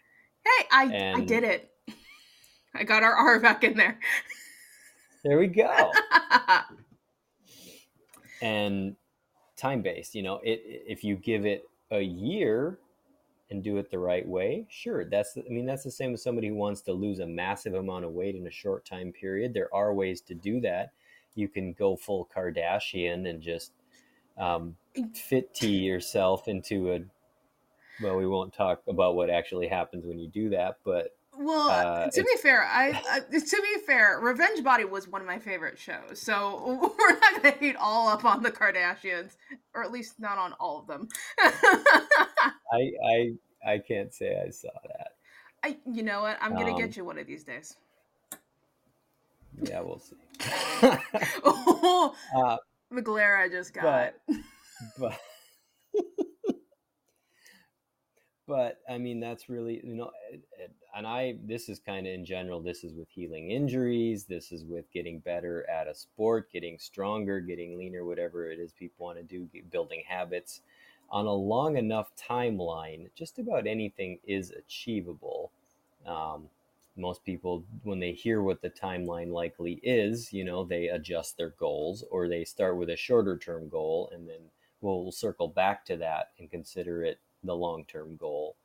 [0.43, 1.71] Hey i i did it.
[2.75, 3.99] I got our r back in there.
[5.23, 5.91] There we go.
[8.43, 8.95] And
[9.55, 12.79] time based you know it if you give it a year
[13.51, 16.47] and do it the right way sure that's i mean that's the same as somebody
[16.47, 19.53] who wants to lose a massive amount of weight in a short time period.
[19.53, 20.93] There are ways to do that.
[21.35, 23.73] You can go full kardashian and just
[24.37, 24.75] um,
[25.15, 26.99] fit tea yourself into a
[28.03, 32.09] well we won't talk about what actually happens when you do that but Well, Uh,
[32.09, 35.79] to be fair, I uh, to be fair, Revenge Body was one of my favorite
[35.79, 36.21] shows.
[36.21, 39.37] So we're not gonna hate all up on the Kardashians,
[39.73, 41.07] or at least not on all of them.
[41.39, 43.31] i i
[43.65, 45.15] i can't say i saw that
[45.63, 46.37] I, you know what?
[46.41, 47.77] I'm gonna Um, get you one of these days.
[49.61, 50.15] yeah we'll see
[51.43, 52.57] oh, uh,
[52.89, 53.83] the glare I just got.
[53.83, 54.35] but
[54.99, 55.19] but
[58.47, 60.11] but i mean that's really you know
[60.95, 64.65] and i this is kind of in general this is with healing injuries this is
[64.65, 69.17] with getting better at a sport getting stronger getting leaner whatever it is people want
[69.17, 70.61] to do building habits.
[71.09, 75.51] On a long enough timeline just about anything is achievable.
[76.05, 76.49] Um,
[76.97, 81.51] most people when they hear what the timeline likely is you know they adjust their
[81.51, 84.39] goals or they start with a shorter term goal and then
[84.81, 88.55] we'll, circle back to that and consider it the long term goal.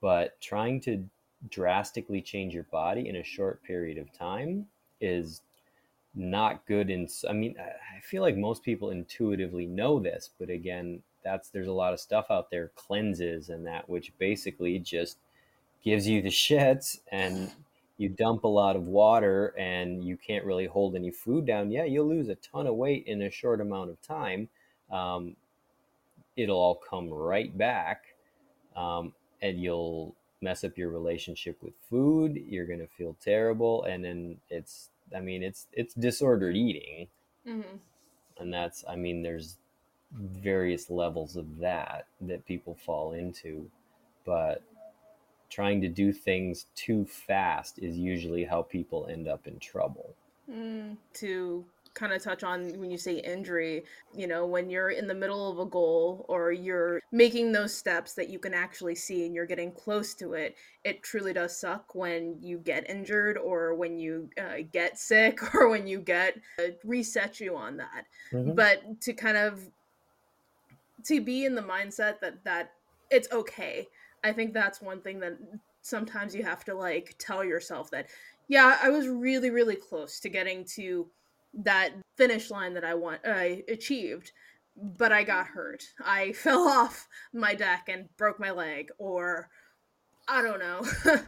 [0.00, 1.04] But trying to
[1.50, 4.66] drastically change your body in a short period of time
[5.00, 5.42] is
[6.14, 10.50] not good in i mean i I feel like most people intuitively know this but
[10.50, 15.18] again that's there's a lot of stuff out there cleanses and that which basically just
[15.84, 17.50] gives you the shits and
[17.96, 21.70] you dump a lot of water and you can't really hold any food down.
[21.70, 24.48] Yeah you'll lose a ton of weight in a short amount of time
[24.90, 25.36] um,
[26.38, 28.04] it'll all come right back
[28.76, 34.04] um, and you'll mess up your relationship with food you're going to feel terrible and
[34.04, 37.08] then it's i mean it's it's disordered eating.
[37.46, 37.76] Hmm
[38.40, 39.56] and that's i mean there's
[40.12, 43.68] various levels of that that people fall into
[44.24, 44.62] but
[45.50, 50.14] trying to do things too fast is usually how people end up in trouble.
[50.50, 55.06] Mm, to kind of touch on when you say injury, you know, when you're in
[55.06, 59.26] the middle of a goal or you're making those steps that you can actually see
[59.26, 63.74] and you're getting close to it, it truly does suck when you get injured or
[63.74, 68.06] when you uh, get sick or when you get uh, reset you on that.
[68.32, 68.52] Mm-hmm.
[68.52, 69.68] But to kind of
[71.04, 72.72] to be in the mindset that that
[73.10, 73.86] it's okay.
[74.24, 75.38] I think that's one thing that
[75.82, 78.08] sometimes you have to like tell yourself that
[78.48, 81.06] yeah, I was really really close to getting to
[81.58, 84.32] that finish line that I want I achieved,
[84.76, 85.84] but I got hurt.
[86.04, 89.50] I fell off my deck and broke my leg or
[90.30, 90.82] I don't know,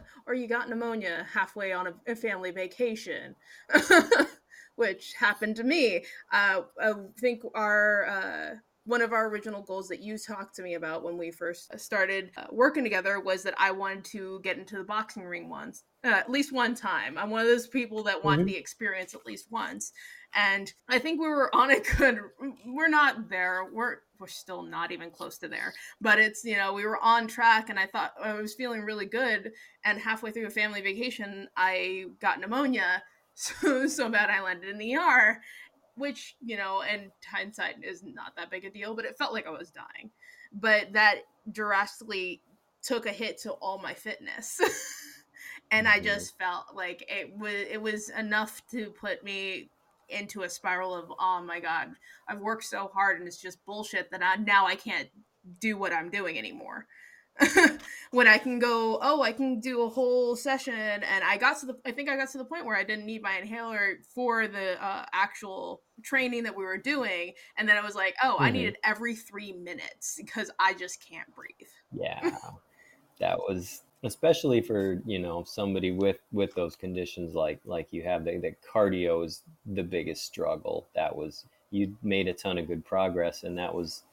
[0.27, 3.35] or you got pneumonia halfway on a, a family vacation,
[4.75, 6.05] which happened to me.
[6.31, 10.73] Uh, I think our uh, one of our original goals that you talked to me
[10.73, 14.77] about when we first started uh, working together was that I wanted to get into
[14.77, 17.17] the boxing ring once, uh, at least one time.
[17.17, 18.47] I'm one of those people that want mm-hmm.
[18.47, 19.91] the experience at least once.
[20.33, 22.19] And I think we were on a good,
[22.65, 23.67] we're not there.
[23.71, 27.27] We're, we're still not even close to there, but it's, you know, we were on
[27.27, 29.51] track and I thought I was feeling really good.
[29.83, 34.77] And halfway through a family vacation, I got pneumonia so so bad I landed in
[34.77, 35.41] the ER
[35.95, 39.47] which you know in hindsight is not that big a deal but it felt like
[39.47, 40.09] i was dying
[40.53, 41.19] but that
[41.51, 42.41] drastically
[42.81, 44.59] took a hit to all my fitness
[45.71, 46.05] and i mm-hmm.
[46.05, 49.69] just felt like it was it was enough to put me
[50.11, 51.89] into a spiral of oh my god
[52.27, 55.09] i've worked so hard and it's just bullshit that I, now i can't
[55.59, 56.87] do what i'm doing anymore
[58.11, 61.65] when I can go, oh, I can do a whole session, and I got to
[61.67, 64.47] the, I think I got to the point where I didn't need my inhaler for
[64.47, 68.43] the uh, actual training that we were doing, and then I was like, oh, mm-hmm.
[68.43, 71.69] I needed every three minutes because I just can't breathe.
[71.91, 72.37] Yeah,
[73.19, 78.25] that was especially for you know somebody with with those conditions like like you have.
[78.25, 80.87] The, the cardio is the biggest struggle.
[80.95, 84.03] That was you made a ton of good progress, and that was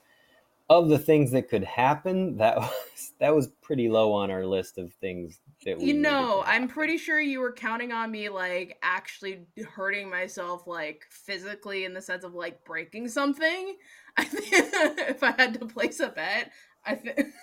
[0.70, 4.78] of the things that could happen, that was that was pretty low on our list
[4.78, 5.86] of things that we.
[5.86, 11.06] You know, I'm pretty sure you were counting on me like actually hurting myself like
[11.10, 13.76] physically in the sense of like breaking something.
[14.16, 16.52] I think if I had to place a bet,
[16.84, 17.18] I think.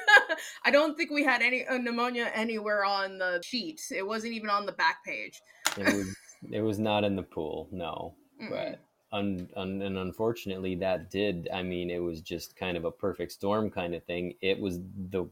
[0.64, 3.80] I don't think we had any uh, pneumonia anywhere on the sheet.
[3.90, 5.40] It wasn't even on the back page.
[5.76, 6.16] it was.
[6.50, 7.68] It was not in the pool.
[7.70, 8.80] No, mm but
[9.12, 13.32] un, un, and unfortunately that did i mean it was just kind of a perfect
[13.32, 15.24] storm kind of thing it was the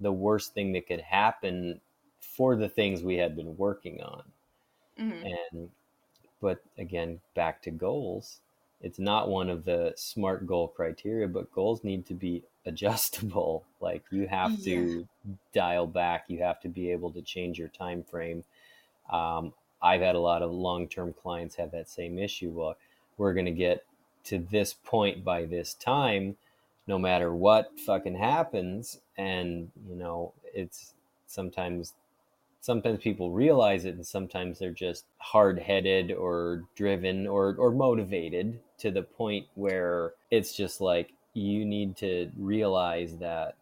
[0.00, 1.80] the worst thing that could happen
[2.20, 4.22] for the things we had been working on
[4.98, 5.26] mm-hmm.
[5.52, 5.68] and
[6.40, 8.40] but again back to goals
[8.80, 13.64] it's not one of the smart goal criteria but goals need to be adjustable.
[13.80, 15.06] Like you have to
[15.54, 16.24] dial back.
[16.26, 18.42] You have to be able to change your time frame.
[19.08, 22.50] Um, i've had a lot of long-term clients have that same issue.
[22.50, 22.76] Well
[23.16, 23.84] we're going to get
[24.24, 26.36] to this point by this time
[26.88, 29.00] no matter what fucking happens.
[29.16, 30.94] And you know it's
[31.28, 31.94] sometimes
[32.60, 38.90] sometimes people realize it and sometimes they're just hard-headed or driven or or motivated to
[38.90, 43.56] the point where it's just like you need to realize that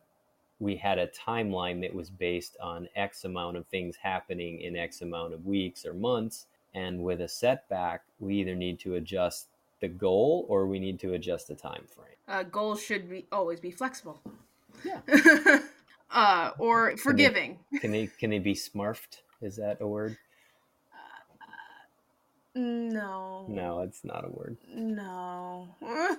[0.59, 5.03] we had a timeline that was based on x amount of things happening in x
[5.03, 9.47] amount of weeks or months and with a setback, we either need to adjust
[9.81, 12.07] the goal or we need to adjust the time frame.
[12.29, 14.21] Uh, goals should be always be flexible.
[14.85, 15.01] Yeah.
[16.11, 17.59] uh, or forgiving.
[17.71, 19.21] Can they, can they, can they be smurfed?
[19.41, 20.19] Is that a word?
[20.93, 23.47] Uh, no.
[23.49, 24.59] No, it's not a word.
[24.69, 25.69] No.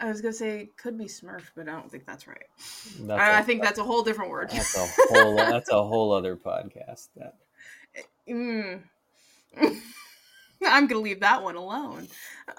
[0.00, 2.46] I was gonna say could be smurf, but I don't think that's right.
[3.00, 4.50] That's I, a, I think that's a whole different word.
[4.50, 5.36] That's a whole.
[5.36, 7.08] that's a whole other podcast.
[7.16, 7.34] That.
[8.28, 8.80] Mm.
[10.66, 12.06] I'm gonna leave that one alone.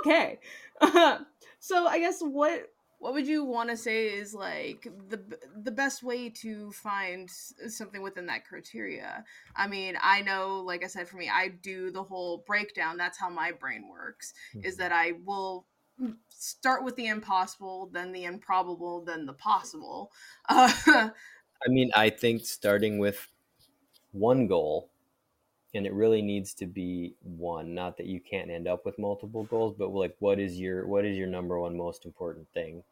[0.00, 0.38] okay.
[0.80, 1.18] Uh,
[1.58, 5.20] so I guess what what would you want to say is like the
[5.62, 9.24] the best way to find something within that criteria?
[9.56, 13.18] I mean i know like i said for me i do the whole breakdown that's
[13.18, 14.66] how my brain works mm-hmm.
[14.66, 15.66] is that i will
[16.28, 20.12] start with the impossible then the improbable then the possible.
[20.48, 23.28] Uh, i mean i think starting with
[24.12, 24.90] one goal
[25.74, 29.44] and it really needs to be one not that you can't end up with multiple
[29.44, 32.82] goals but like what is your what is your number one most important thing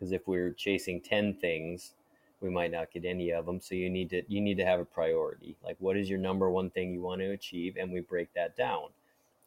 [0.00, 1.92] because if we're chasing 10 things
[2.40, 4.80] we might not get any of them so you need to you need to have
[4.80, 5.56] a priority.
[5.62, 7.76] Like what is your number one thing you want to achieve?
[7.78, 8.84] And we break that down.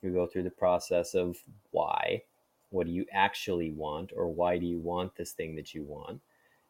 [0.01, 1.37] We go through the process of
[1.71, 2.23] why.
[2.69, 6.21] What do you actually want or why do you want this thing that you want?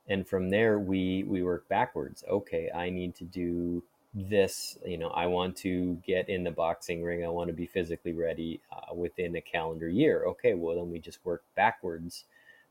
[0.07, 2.23] And from there we we work backwards.
[2.29, 3.83] Okay i need to do
[4.15, 7.25] this you know i want to get in the boxing ring.
[7.25, 10.23] I want to be physically ready uh, within a calendar year.
[10.25, 12.25] Okay well then we just work backwards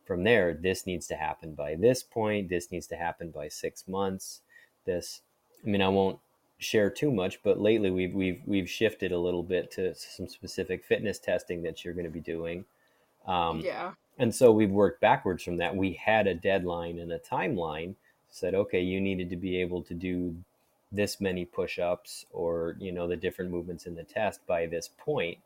[0.04, 3.86] from there this needs to happen by this point this needs to happen by six
[3.86, 4.40] months
[4.84, 5.20] this
[5.64, 6.18] i mean i won't
[6.58, 10.84] share too much but lately we've we've we've shifted a little bit to some specific
[10.84, 12.64] fitness testing that you're going to be doing
[13.26, 13.92] um, yeah.
[14.18, 17.94] and so we've worked backwards from that we had a deadline and a timeline
[18.30, 20.34] said okay you needed to be able to do
[20.92, 25.38] this many push-ups or you know the different movements in the test by this point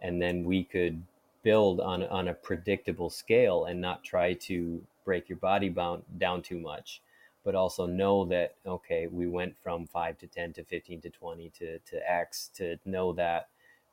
[0.00, 1.02] and then we could
[1.42, 6.42] build on on a predictable scale and not try to break your body bound down
[6.42, 7.02] too much
[7.44, 11.50] but also know that okay we went from 5 to 10 to 15 to 20
[11.50, 13.48] to to x to know that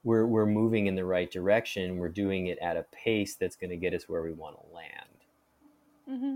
[0.05, 1.97] we're we're moving in the right direction.
[1.97, 4.73] We're doing it at a pace that's going to get us where we want to
[4.73, 5.17] land.
[6.09, 6.35] Mm-hmm.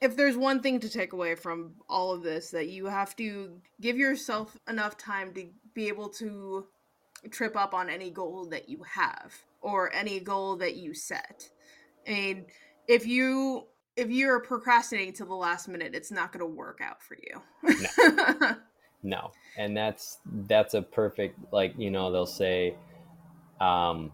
[0.00, 3.60] If there's one thing to take away from all of this that you have to
[3.80, 6.66] give yourself enough time to be able to
[7.30, 11.48] trip up on any goal that you have or any goal that you set.
[12.06, 12.46] I mean
[12.88, 17.02] if you if you're procrastinating till the last minute it's not going to work out
[17.02, 17.86] for you.
[17.98, 18.56] No.
[19.02, 19.32] no.
[19.56, 22.74] And that's that's a perfect like you know they'll say
[23.60, 24.12] um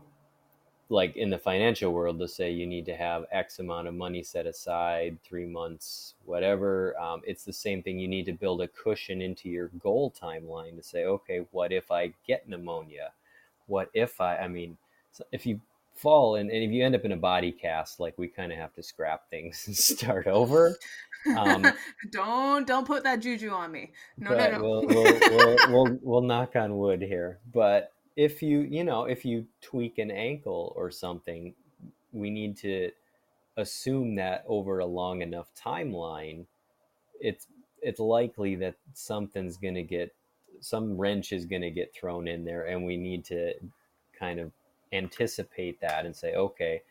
[0.88, 4.22] like in the financial world to say you need to have x amount of money
[4.22, 6.98] set aside three months whatever.
[7.00, 7.98] Um, it's the same thing.
[7.98, 11.90] You need to build a cushion into your goal timeline to say okay what if
[11.90, 13.12] i get pneumonia?
[13.66, 14.76] What if i i mean
[15.32, 15.60] if you
[15.94, 18.58] fall and, and if you end up in a body cast like we kind of
[18.58, 20.76] have to scrap things and start over.
[21.36, 21.66] Um,
[22.12, 23.92] don't don't put that juju on me.
[24.18, 24.62] No no no.
[24.62, 27.38] we'll, we'll, we'll, we'll, we'll knock on wood here.
[27.52, 31.54] But if you you know if you tweak an ankle or something
[32.12, 32.90] we need to
[33.58, 36.44] assume that over a long enough timeline
[37.20, 37.46] it's
[37.82, 40.14] it's likely that something's going to get
[40.60, 43.52] some wrench is going to get thrown in there and we need to
[44.18, 44.50] kind of
[44.92, 46.82] anticipate that and say okay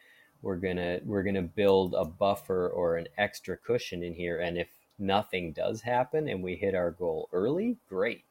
[0.42, 4.40] we're going to we're going to build a buffer or an extra cushion in here
[4.40, 4.68] and if
[5.00, 8.26] nothing does happen and we hit our goal early great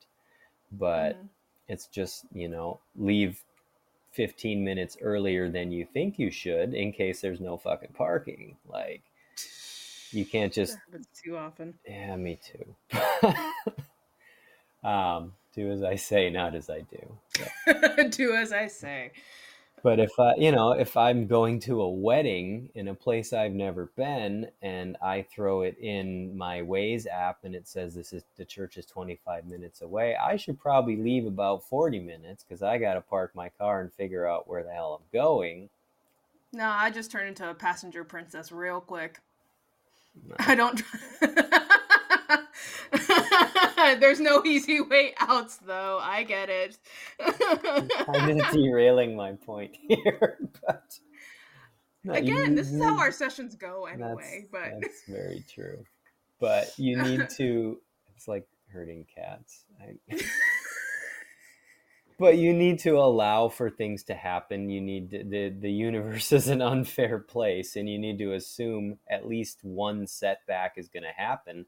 [0.72, 1.26] but mm-hmm
[1.68, 3.42] it's just, you know, leave
[4.12, 8.56] 15 minutes earlier than you think you should in case there's no fucking parking.
[8.66, 9.02] Like,
[10.10, 10.78] you can't just.
[11.24, 11.74] too often.
[11.86, 12.98] Yeah, me too.
[14.88, 17.18] um, do as I say, not as I do.
[17.66, 18.08] So.
[18.08, 19.12] do as I say.
[19.84, 23.52] But if I, you know, if I'm going to a wedding in a place I've
[23.52, 28.22] never been and I throw it in my Waze app and it says this is
[28.38, 32.78] the church is 25 minutes away, I should probably leave about 40 minutes because I
[32.78, 35.68] got to park my car and figure out where the hell I'm going.
[36.54, 39.20] No, I just turn into a passenger princess real quick.
[40.26, 40.36] No.
[40.38, 40.82] I don't.
[44.00, 45.98] There's no easy way out, though.
[46.00, 46.78] I get it.
[48.06, 50.98] kind of derailing my point here, but
[52.08, 54.46] again, you, this is how our sessions go anyway.
[54.52, 55.84] That's, but that's very true.
[56.40, 57.80] But you need to.
[58.14, 59.64] It's like herding cats.
[59.80, 60.20] I,
[62.18, 64.68] but you need to allow for things to happen.
[64.68, 68.98] You need to, the the universe is an unfair place, and you need to assume
[69.10, 71.66] at least one setback is going to happen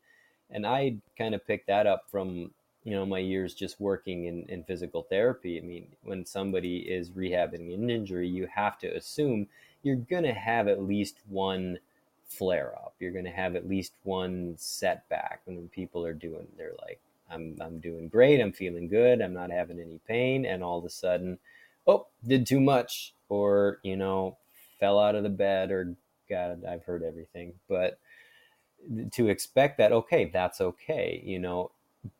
[0.51, 2.51] and I kind of picked that up from
[2.85, 5.59] you know my years just working in, in physical therapy.
[5.59, 9.49] I mean, when somebody is rehabbing an injury, you have to assume
[9.83, 11.79] you're gonna have at least one
[12.27, 12.95] flare up.
[13.01, 17.81] You're gonna have at least one setback when people are doing they're like, I'm I'm
[17.81, 21.39] doing great, I'm feeling good, I'm not having any pain, and all of a sudden,
[21.87, 24.37] oh, did too much, or you know,
[24.79, 25.95] fell out of the bed, or
[26.29, 27.99] God, I've heard everything, but
[29.13, 31.71] to expect that okay that's okay you know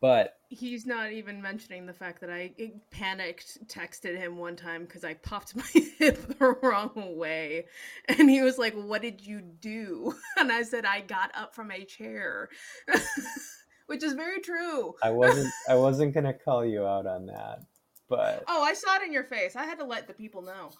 [0.01, 2.51] but he's not even mentioning the fact that i
[2.91, 7.65] panicked texted him one time because i popped my hip the wrong way.
[8.07, 10.15] And he was like what did you do?
[10.37, 12.49] And i said i got up from a chair.
[13.87, 14.95] Which is very true.
[15.01, 17.61] I wasn't i wasn't gonna call you out on that
[18.09, 19.55] but oh i saw it in your face.
[19.55, 20.71] I had to let the people know.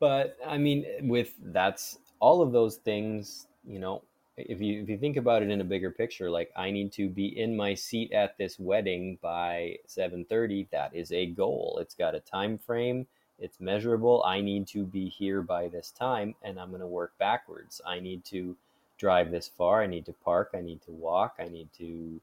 [0.00, 4.02] But i mean with that's all of those things you know
[4.46, 7.08] if you if you think about it in a bigger picture like i need to
[7.08, 11.78] be in my seat at this wedding by 7:30 that is a goal.
[11.80, 13.06] It's got a time frame.
[13.40, 14.22] It's measurable.
[14.24, 17.80] I need to be here by this time and i'm going to work backwards.
[17.86, 18.56] I need to
[18.96, 19.82] drive this far.
[19.82, 20.50] I need to park.
[20.54, 21.36] I need to walk.
[21.38, 22.20] I need to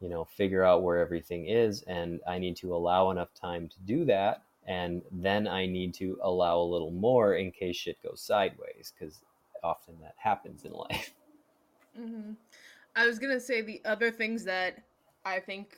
[0.00, 3.78] you know figure out where everything is and i need to allow enough time to
[3.86, 8.20] do that and then i need to allow a little more in case shit goes
[8.20, 9.20] sideways because
[9.62, 11.12] often that happens in life
[12.00, 12.32] Mm-hmm.
[12.96, 14.82] I was gonna say the other things that
[15.24, 15.76] I think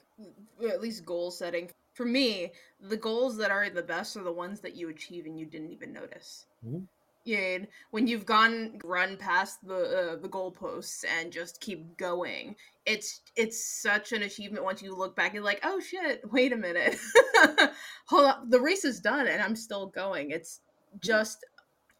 [0.69, 4.61] at least goal setting for me, the goals that are the best are the ones
[4.61, 6.47] that you achieve and you didn't even notice.
[6.65, 6.87] Mhm.
[7.25, 7.59] Yeah,
[7.93, 13.65] when you've gone run past the uh, the goalposts and just keep going, it's it's
[13.65, 16.99] such an achievement once you look back and like, oh shit, wait a minute,
[18.07, 20.31] hold up, the race is done and I'm still going.
[20.31, 20.61] It's
[21.01, 21.45] just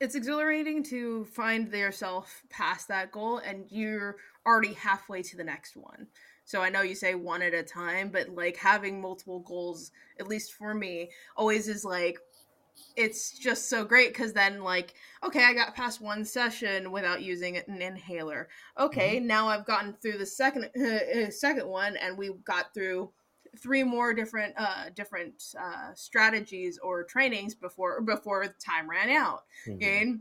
[0.03, 5.77] it's exhilarating to find yourself past that goal and you're already halfway to the next
[5.77, 6.09] one.
[6.45, 10.27] So I know you say one at a time, but like having multiple goals, at
[10.27, 12.19] least for me, always is like
[12.97, 17.59] it's just so great because then like okay i got past one session without using
[17.59, 18.49] an inhaler
[18.81, 23.11] okay now i've gotten through the second uh, second one and we got through
[23.59, 29.81] three more different uh different uh strategies or trainings before before time ran out Mhm.
[29.81, 30.21] and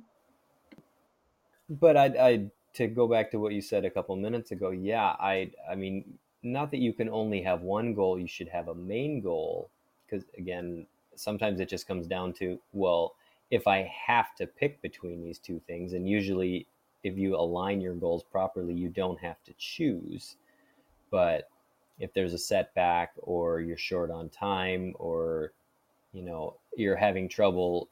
[1.69, 4.69] But I, I to go back to what you said a couple minutes ago.
[4.71, 8.19] Yeah, I, I mean, not that you can only have one goal.
[8.19, 9.69] You should have a main goal
[10.05, 13.15] because again, sometimes it just comes down to well,
[13.49, 16.67] if I have to pick between these two things, and usually,
[17.03, 20.37] if you align your goals properly, you don't have to choose.
[21.11, 21.50] But
[22.01, 25.53] if there's a setback, or you're short on time, or
[26.13, 27.87] you know you're having trouble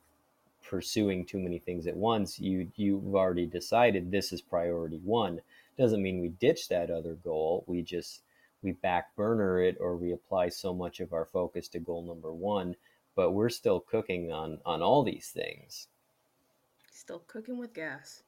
[0.68, 5.40] pursuing too many things at once you you've already decided this is priority one.
[5.78, 7.64] Doesn't mean we ditch that other goal.
[7.68, 8.24] We just
[8.62, 12.34] we back burner it or we apply so much of our focus to goal number
[12.34, 12.76] one
[13.20, 15.90] but we're still cooking on on all these things.
[16.90, 18.24] Still cooking with gas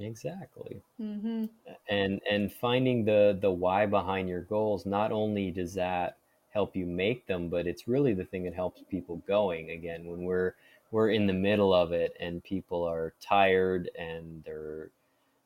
[0.00, 0.82] exactly.
[1.00, 1.46] Mm-hmm.
[1.88, 6.16] and and finding the the why behind your goals not only does that
[6.50, 10.06] help you make them but it's really the thing that helps people going again.
[10.06, 10.54] When we're
[10.90, 14.90] we're in the middle of it and people are tired and they're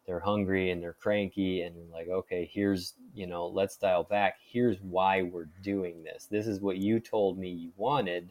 [0.06, 4.38] they're hungry and they're cranky and you're like okay here's you know let's dial back.
[4.44, 6.26] Here's why we're doing this.
[6.30, 8.30] This is what you told me you wanted.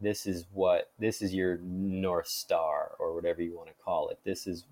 [0.00, 4.18] This is what this is your north star or whatever you want to call it.
[4.24, 4.64] This is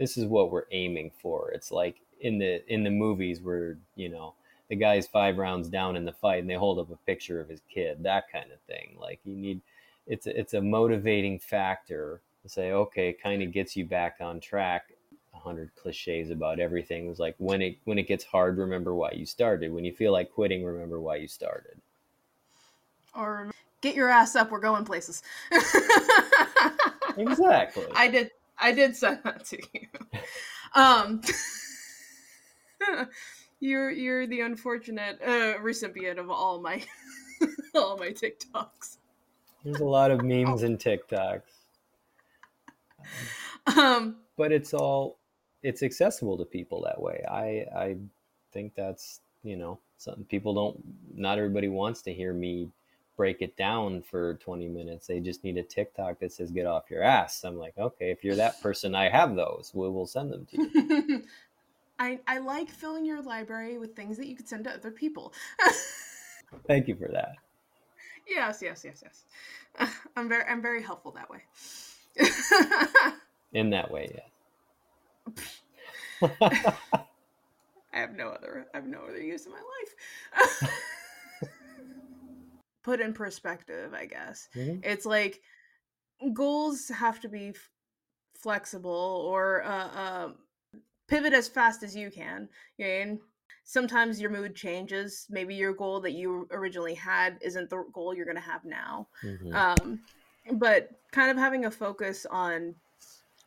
[0.00, 1.50] this is what we're aiming for.
[1.50, 4.34] It's like in the in the movies where you know
[4.70, 7.48] the guy's five rounds down in the fight and they hold up a picture of
[7.48, 8.96] his kid that kind of thing.
[8.98, 9.60] Like you need
[10.06, 14.40] it's a, it's a motivating factor to say okay kind of gets you back on
[14.40, 14.86] track.
[15.34, 17.04] A hundred cliches about everything.
[17.04, 19.70] It was like when it when it gets hard remember why you started.
[19.70, 21.78] When you feel like quitting remember why you started.
[23.14, 23.50] Or
[23.82, 24.50] get your ass up.
[24.50, 25.22] We're going places.
[27.16, 27.86] Exactly.
[27.94, 28.30] I did
[28.60, 29.86] i did send that to you.
[30.74, 31.20] Um
[33.60, 36.82] you're you're the unfortunate uh, recipient of all my
[37.74, 38.98] all my tiktoks.
[39.64, 41.42] There's a lot of memes and tiktoks.
[43.76, 45.18] Um but it's all
[45.62, 47.24] it's accessible to people that way.
[47.30, 47.96] I i
[48.52, 50.80] think that's you know some people don't
[51.14, 52.70] not everybody wants to hear me
[53.20, 56.90] break it down for 20 minutes they just need a tiktok that says get off
[56.90, 60.32] your ass i'm like okay if you're that person i have those we will send
[60.32, 61.22] them to you
[61.98, 65.34] I, I like filling your library with things that you could send to other people.
[66.66, 67.32] thank you for that
[68.26, 69.24] yes, yes, yes, yes.
[69.78, 71.42] Uh, I'm very I'm very helpful that way.
[73.52, 74.18] in that way
[76.22, 76.30] yeah
[77.92, 80.70] I have no other I have no other use in my life.
[82.90, 84.48] Put in perspective, I guess.
[84.52, 84.84] Mhm.
[84.84, 85.40] It's like
[86.32, 87.70] goals have to be f-
[88.34, 90.38] flexible or uh, um,
[91.06, 92.48] pivot as fast as you can.
[92.78, 93.20] You know, and
[93.62, 95.28] sometimes your mood changes.
[95.30, 99.06] Maybe your goal that you originally had isn't the goal you're going to have now.
[99.22, 99.54] Mhm.
[99.54, 100.02] Um,
[100.54, 102.74] but kind of having a focus on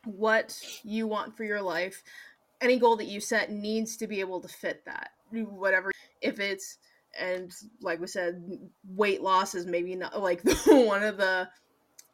[0.06, 2.02] what you want for your life.
[2.62, 5.10] Any goal that you set needs to be able to fit that.
[5.30, 5.92] Whatever,
[6.22, 6.78] if it's
[7.18, 8.42] and like we said,
[8.86, 11.48] weight loss is maybe not like one of the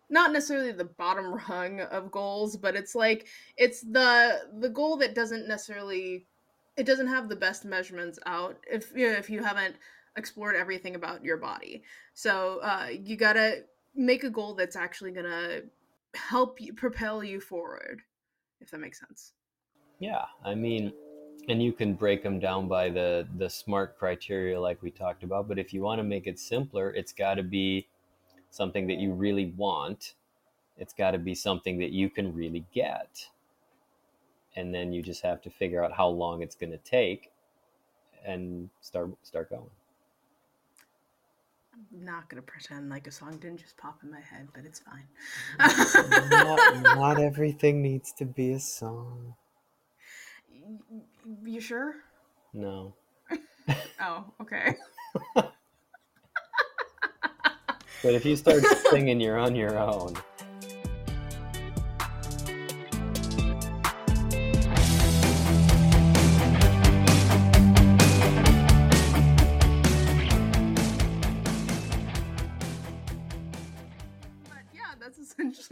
[0.09, 5.15] not necessarily the bottom rung of goals, but it's like it's the the goal that
[5.15, 6.27] doesn't necessarily
[6.77, 9.77] it doesn't have the best measurements out if you know, if you haven't
[10.17, 11.83] explored everything about your body.
[12.15, 15.61] So uh, you gotta make a goal that's actually gonna
[16.15, 18.03] help you propel you forward,
[18.61, 19.33] if that makes sense.
[19.99, 20.93] Yeah, I mean,
[21.51, 25.49] and you can break them down by the the smart criteria like we talked about.
[25.49, 27.89] But if you want to make it simpler, it's got to be
[28.51, 30.15] something that you really want.
[30.79, 33.29] It's got to be something that you can really get,
[34.55, 37.33] and then you just have to figure out how long it's going to take,
[38.25, 39.71] and start start going.
[41.75, 44.81] I'm not gonna pretend like a song didn't just pop in my head, but it's
[44.81, 45.09] fine.
[46.31, 49.35] not, not everything needs to be a song.
[51.45, 51.95] You sure?
[52.53, 52.95] No.
[54.01, 54.75] oh, okay.
[55.35, 55.53] but
[58.03, 60.15] if you start singing, you're on your own.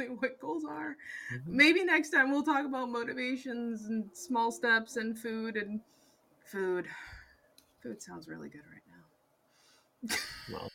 [0.19, 0.97] what goals are.
[1.35, 1.57] Mm-hmm.
[1.57, 5.81] Maybe next time we'll talk about motivations and small steps and food and
[6.45, 6.87] food.
[7.83, 8.83] Food sounds really good right
[10.11, 10.17] now.
[10.53, 10.71] well,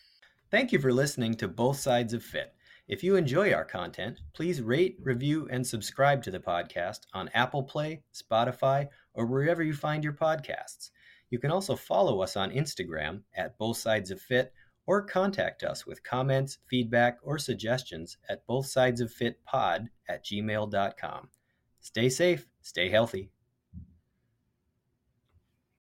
[0.54, 2.54] Thank you for listening to Both Sides of Fit.
[2.88, 7.64] If you enjoy our content, please rate, review, and subscribe to the podcast on Apple
[7.64, 10.92] Play, Spotify, or wherever you find your podcasts.
[11.32, 14.54] You can also follow us on Instagram at Both Sides of Fit
[14.86, 21.30] or contact us with comments, feedback, or suggestions at bothsidesoffitpod at gmail.com.
[21.80, 23.33] Stay safe, stay healthy.